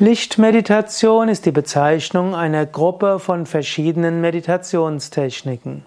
Lichtmeditation 0.00 1.28
ist 1.28 1.44
die 1.44 1.50
Bezeichnung 1.50 2.36
einer 2.36 2.66
Gruppe 2.66 3.18
von 3.18 3.46
verschiedenen 3.46 4.20
Meditationstechniken. 4.20 5.84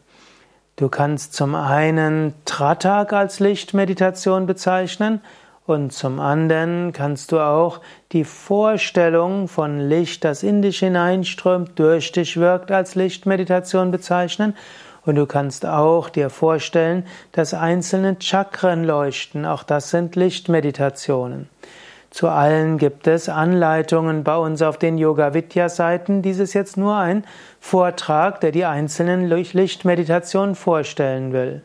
Du 0.75 0.89
kannst 0.89 1.33
zum 1.33 1.55
einen 1.55 2.33
Tratak 2.43 3.13
als 3.13 3.39
Lichtmeditation 3.39 4.47
bezeichnen 4.47 5.21
und 5.65 5.93
zum 5.93 6.19
anderen 6.19 6.91
kannst 6.91 7.31
du 7.31 7.39
auch 7.39 7.79
die 8.11 8.25
Vorstellung 8.25 9.47
von 9.47 9.79
Licht, 9.79 10.25
das 10.25 10.43
in 10.43 10.61
dich 10.61 10.79
hineinströmt, 10.79 11.79
durch 11.79 12.11
dich 12.11 12.35
wirkt, 12.35 12.69
als 12.69 12.95
Lichtmeditation 12.95 13.91
bezeichnen. 13.91 14.57
Und 15.05 15.15
du 15.15 15.25
kannst 15.25 15.65
auch 15.65 16.09
dir 16.09 16.29
vorstellen, 16.29 17.07
dass 17.31 17.53
einzelne 17.53 18.17
Chakren 18.19 18.83
leuchten. 18.83 19.45
Auch 19.45 19.63
das 19.63 19.89
sind 19.89 20.17
Lichtmeditationen. 20.17 21.47
Zu 22.11 22.27
allen 22.27 22.77
gibt 22.77 23.07
es 23.07 23.29
Anleitungen 23.29 24.25
bei 24.25 24.35
uns 24.35 24.61
auf 24.61 24.77
den 24.77 24.97
Yoga 24.97 25.33
Vidya 25.33 25.69
Seiten. 25.69 26.21
Dies 26.21 26.39
ist 26.39 26.53
jetzt 26.53 26.75
nur 26.75 26.97
ein 26.97 27.23
Vortrag, 27.61 28.41
der 28.41 28.51
die 28.51 28.65
einzelnen 28.65 29.27
Lichtmeditationen 29.27 30.55
vorstellen 30.55 31.31
will. 31.31 31.61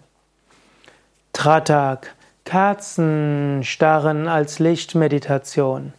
Tratak, 1.32 2.14
Kerzenstarren 2.44 4.28
als 4.28 4.60
Lichtmeditation. 4.60 5.92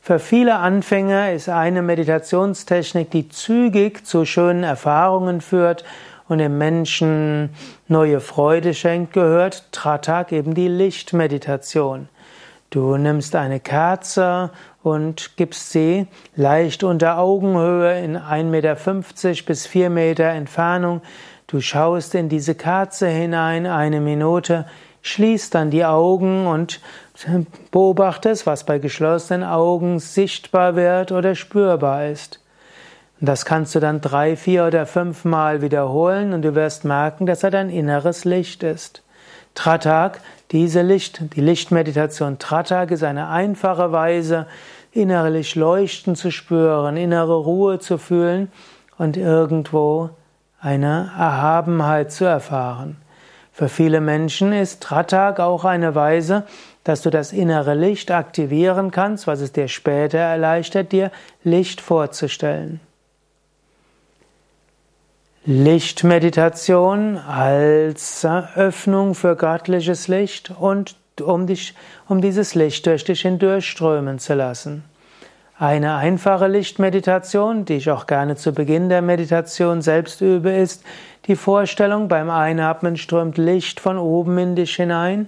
Für 0.00 0.18
viele 0.18 0.56
Anfänger 0.56 1.32
ist 1.32 1.48
eine 1.48 1.80
Meditationstechnik, 1.80 3.08
die 3.12 3.28
zügig 3.28 4.04
zu 4.04 4.24
schönen 4.24 4.64
Erfahrungen 4.64 5.40
führt 5.40 5.84
und 6.26 6.38
dem 6.38 6.58
Menschen 6.58 7.50
neue 7.86 8.18
Freude 8.18 8.74
schenkt, 8.74 9.12
gehört 9.12 9.70
Tratak 9.70 10.32
eben 10.32 10.54
die 10.54 10.66
Lichtmeditation. 10.66 12.08
Du 12.72 12.96
nimmst 12.96 13.36
eine 13.36 13.60
Kerze 13.60 14.48
und 14.82 15.36
gibst 15.36 15.72
sie 15.72 16.06
leicht 16.36 16.82
unter 16.84 17.18
Augenhöhe 17.18 18.02
in 18.02 18.16
1,50 18.16 18.44
Meter 18.44 19.44
bis 19.44 19.66
4 19.66 19.90
Meter 19.90 20.24
Entfernung. 20.24 21.02
Du 21.48 21.60
schaust 21.60 22.14
in 22.14 22.30
diese 22.30 22.54
Kerze 22.54 23.08
hinein 23.08 23.66
eine 23.66 24.00
Minute, 24.00 24.64
schließt 25.02 25.54
dann 25.54 25.70
die 25.70 25.84
Augen 25.84 26.46
und 26.46 26.80
beobachtest, 27.70 28.46
was 28.46 28.64
bei 28.64 28.78
geschlossenen 28.78 29.44
Augen 29.44 29.98
sichtbar 29.98 30.74
wird 30.74 31.12
oder 31.12 31.34
spürbar 31.34 32.06
ist. 32.06 32.40
Das 33.20 33.44
kannst 33.44 33.74
du 33.74 33.80
dann 33.80 34.00
drei, 34.00 34.34
vier 34.34 34.64
oder 34.64 34.86
fünf 34.86 35.26
Mal 35.26 35.60
wiederholen 35.60 36.32
und 36.32 36.40
du 36.40 36.54
wirst 36.54 36.86
merken, 36.86 37.26
dass 37.26 37.42
er 37.42 37.50
dein 37.50 37.68
inneres 37.68 38.24
Licht 38.24 38.62
ist. 38.62 39.02
Tratak, 39.54 40.20
diese 40.50 40.82
Licht, 40.82 41.34
die 41.34 41.40
Lichtmeditation 41.40 42.38
Tratak 42.38 42.90
ist 42.90 43.04
eine 43.04 43.28
einfache 43.28 43.92
Weise, 43.92 44.46
innerlich 44.92 45.54
Leuchten 45.54 46.16
zu 46.16 46.30
spüren, 46.30 46.96
innere 46.96 47.36
Ruhe 47.36 47.78
zu 47.78 47.98
fühlen 47.98 48.52
und 48.98 49.16
irgendwo 49.16 50.10
eine 50.60 51.10
Erhabenheit 51.18 52.12
zu 52.12 52.24
erfahren. 52.24 52.96
Für 53.52 53.68
viele 53.68 54.00
Menschen 54.00 54.52
ist 54.52 54.82
Tratak 54.82 55.40
auch 55.40 55.64
eine 55.64 55.94
Weise, 55.94 56.44
dass 56.84 57.02
du 57.02 57.10
das 57.10 57.32
innere 57.32 57.74
Licht 57.74 58.10
aktivieren 58.10 58.90
kannst, 58.90 59.26
was 59.26 59.40
es 59.40 59.52
dir 59.52 59.68
später 59.68 60.18
erleichtert, 60.18 60.92
dir 60.92 61.10
Licht 61.44 61.80
vorzustellen. 61.80 62.80
Lichtmeditation 65.44 67.18
als 67.18 68.24
Öffnung 68.24 69.16
für 69.16 69.34
göttliches 69.34 70.06
Licht 70.06 70.52
und 70.56 70.94
um, 71.20 71.48
dich, 71.48 71.74
um 72.06 72.20
dieses 72.20 72.54
Licht 72.54 72.86
durch 72.86 73.02
dich 73.02 73.22
hindurchströmen 73.22 74.20
zu 74.20 74.34
lassen. 74.34 74.84
Eine 75.58 75.96
einfache 75.96 76.46
Lichtmeditation, 76.46 77.64
die 77.64 77.74
ich 77.74 77.90
auch 77.90 78.06
gerne 78.06 78.36
zu 78.36 78.52
Beginn 78.52 78.88
der 78.88 79.02
Meditation 79.02 79.82
selbst 79.82 80.20
übe, 80.20 80.52
ist 80.52 80.84
die 81.26 81.34
Vorstellung, 81.34 82.06
beim 82.06 82.30
Einatmen 82.30 82.96
strömt 82.96 83.36
Licht 83.36 83.80
von 83.80 83.98
oben 83.98 84.38
in 84.38 84.54
dich 84.54 84.76
hinein, 84.76 85.26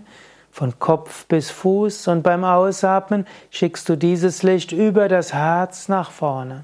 von 0.53 0.79
Kopf 0.79 1.27
bis 1.27 1.51
Fuß 1.51 2.07
und 2.07 2.23
beim 2.23 2.45
Ausatmen 2.45 3.27
schickst 3.51 3.89
du 3.89 3.97
dieses 3.97 4.45
Licht 4.45 4.71
über 4.71 5.09
das 5.09 5.35
Herz 5.35 5.89
nach 5.89 6.13
vorne. 6.13 6.63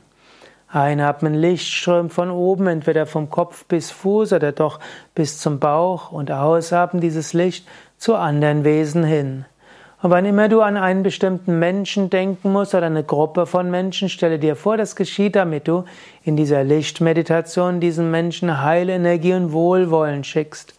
Einatmen, 0.72 1.34
Licht 1.34 1.66
strömt 1.66 2.12
von 2.12 2.30
oben, 2.30 2.68
entweder 2.68 3.06
vom 3.06 3.28
Kopf 3.28 3.64
bis 3.64 3.90
Fuß 3.90 4.32
oder 4.32 4.52
doch 4.52 4.78
bis 5.14 5.38
zum 5.38 5.58
Bauch 5.58 6.12
und 6.12 6.30
ausatmen 6.30 7.00
dieses 7.00 7.32
Licht 7.32 7.66
zu 7.98 8.14
anderen 8.14 8.62
Wesen 8.64 9.02
hin. 9.02 9.44
Und 10.02 10.10
wann 10.10 10.24
immer 10.24 10.48
du 10.48 10.62
an 10.62 10.76
einen 10.76 11.02
bestimmten 11.02 11.58
Menschen 11.58 12.08
denken 12.08 12.52
musst 12.52 12.74
oder 12.74 12.86
eine 12.86 13.04
Gruppe 13.04 13.44
von 13.46 13.70
Menschen, 13.70 14.08
stelle 14.08 14.38
dir 14.38 14.56
vor, 14.56 14.76
das 14.76 14.96
geschieht, 14.96 15.36
damit 15.36 15.68
du 15.68 15.84
in 16.24 16.36
dieser 16.36 16.64
Lichtmeditation 16.64 17.80
diesen 17.80 18.10
Menschen 18.10 18.62
Heilenergie 18.62 19.34
und 19.34 19.52
Wohlwollen 19.52 20.24
schickst. 20.24 20.74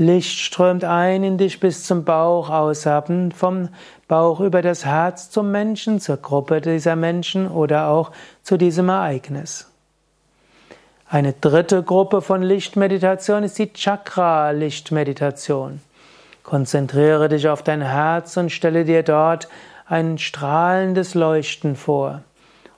Licht 0.00 0.38
strömt 0.38 0.84
ein 0.84 1.24
in 1.24 1.38
dich 1.38 1.58
bis 1.58 1.84
zum 1.84 2.04
Bauch, 2.04 2.50
ausatmen 2.50 3.32
vom 3.32 3.68
Bauch 4.06 4.38
über 4.38 4.62
das 4.62 4.84
Herz 4.84 5.28
zum 5.28 5.50
Menschen, 5.50 5.98
zur 5.98 6.18
Gruppe 6.18 6.60
dieser 6.60 6.94
Menschen 6.94 7.50
oder 7.50 7.88
auch 7.88 8.12
zu 8.44 8.56
diesem 8.56 8.90
Ereignis. 8.90 9.68
Eine 11.10 11.32
dritte 11.32 11.82
Gruppe 11.82 12.22
von 12.22 12.42
Lichtmeditation 12.42 13.42
ist 13.42 13.58
die 13.58 13.72
Chakra-Lichtmeditation. 13.72 15.80
Konzentriere 16.44 17.28
dich 17.28 17.48
auf 17.48 17.64
dein 17.64 17.82
Herz 17.82 18.36
und 18.36 18.52
stelle 18.52 18.84
dir 18.84 19.02
dort 19.02 19.48
ein 19.86 20.18
strahlendes 20.18 21.14
Leuchten 21.14 21.74
vor. 21.74 22.22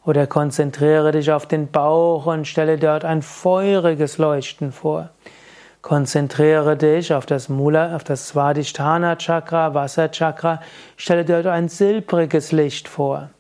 Oder 0.07 0.27
konzentriere 0.27 1.13
dich 1.13 1.31
auf 1.31 1.45
den 1.45 1.71
Bauch 1.71 2.25
und 2.25 2.49
stelle 2.49 2.79
dort 2.79 3.05
ein 3.05 3.21
feuriges 3.21 4.17
Leuchten 4.17 4.73
vor. 4.73 5.11
Konzentriere 5.83 6.77
dich 6.77 7.15
auf 7.15 7.25
das 7.25 7.49
Mula, 7.49 7.97
auf 7.97 8.05
das 8.05 8.29
Svadhisthana 8.29 9.17
Chakra, 9.17 9.73
Wasserchakra, 9.73 10.61
stelle 10.97 11.25
dort 11.25 11.47
ein 11.47 11.69
silbriges 11.69 12.53
Licht 12.53 12.87
vor. 12.87 13.31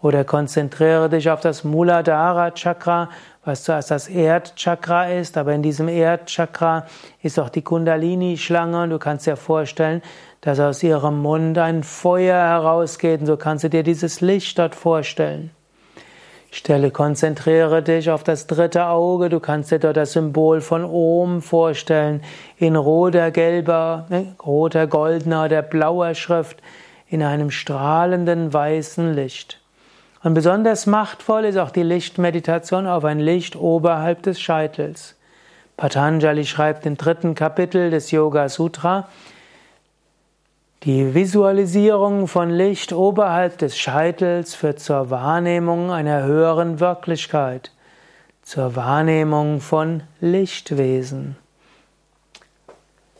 Oder 0.00 0.24
konzentriere 0.24 1.10
dich 1.10 1.28
auf 1.28 1.40
das 1.40 1.64
Muladhara 1.64 2.52
Chakra, 2.52 3.10
was 3.44 3.64
zuerst 3.64 3.90
das 3.90 4.08
Erdchakra 4.08 5.10
ist, 5.10 5.36
aber 5.36 5.52
in 5.52 5.62
diesem 5.62 5.88
Erdchakra 5.88 6.86
ist 7.22 7.38
auch 7.38 7.48
die 7.48 7.62
Kundalini-Schlange 7.62 8.84
und 8.84 8.90
du 8.90 8.98
kannst 8.98 9.26
dir 9.26 9.36
vorstellen, 9.36 10.00
dass 10.42 10.60
aus 10.60 10.82
ihrem 10.82 11.20
Mund 11.20 11.58
ein 11.58 11.82
Feuer 11.82 12.36
herausgeht 12.36 13.20
und 13.20 13.26
so 13.26 13.36
kannst 13.36 13.64
du 13.64 13.68
dir 13.68 13.82
dieses 13.82 14.20
Licht 14.20 14.58
dort 14.58 14.74
vorstellen. 14.74 15.50
Stelle, 16.52 16.90
konzentriere 16.90 17.80
dich 17.82 18.10
auf 18.10 18.24
das 18.24 18.48
dritte 18.48 18.86
Auge. 18.86 19.28
Du 19.28 19.38
kannst 19.38 19.70
dir 19.70 19.78
dort 19.78 19.96
das 19.96 20.12
Symbol 20.12 20.60
von 20.60 20.84
Om 20.84 21.42
vorstellen. 21.42 22.22
In 22.56 22.74
roter, 22.74 23.30
gelber, 23.30 24.06
ne, 24.08 24.34
roter, 24.44 24.88
goldener 24.88 25.44
oder 25.44 25.62
blauer 25.62 26.14
Schrift. 26.14 26.60
In 27.06 27.22
einem 27.22 27.52
strahlenden 27.52 28.52
weißen 28.52 29.14
Licht. 29.14 29.60
Und 30.22 30.34
besonders 30.34 30.86
machtvoll 30.86 31.44
ist 31.44 31.56
auch 31.56 31.70
die 31.70 31.82
Lichtmeditation 31.82 32.86
auf 32.86 33.04
ein 33.04 33.20
Licht 33.20 33.56
oberhalb 33.56 34.22
des 34.22 34.40
Scheitels. 34.40 35.16
Patanjali 35.76 36.44
schreibt 36.44 36.84
im 36.84 36.96
dritten 36.96 37.34
Kapitel 37.34 37.90
des 37.90 38.10
Yoga 38.10 38.48
Sutra, 38.48 39.08
die 40.84 41.14
Visualisierung 41.14 42.26
von 42.26 42.48
Licht 42.48 42.94
oberhalb 42.94 43.58
des 43.58 43.76
Scheitels 43.76 44.54
führt 44.54 44.80
zur 44.80 45.10
Wahrnehmung 45.10 45.90
einer 45.90 46.24
höheren 46.24 46.80
Wirklichkeit, 46.80 47.70
zur 48.42 48.76
Wahrnehmung 48.76 49.60
von 49.60 50.04
Lichtwesen. 50.20 51.36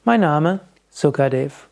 Mein 0.04 0.20
Name 0.20 0.60
Sukadev. 0.90 1.67